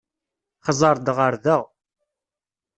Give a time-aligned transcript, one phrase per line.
[0.77, 1.57] Xẓer-d ɣer da.